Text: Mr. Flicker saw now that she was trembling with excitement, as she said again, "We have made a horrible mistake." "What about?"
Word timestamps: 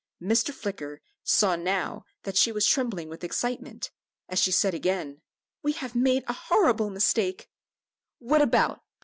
Mr. 0.19 0.51
Flicker 0.51 0.99
saw 1.23 1.55
now 1.55 2.05
that 2.23 2.35
she 2.35 2.51
was 2.51 2.65
trembling 2.65 3.07
with 3.07 3.23
excitement, 3.23 3.91
as 4.27 4.39
she 4.39 4.49
said 4.49 4.73
again, 4.73 5.21
"We 5.61 5.73
have 5.73 5.93
made 5.93 6.23
a 6.25 6.33
horrible 6.33 6.89
mistake." 6.89 7.51
"What 8.17 8.41
about?" 8.41 8.81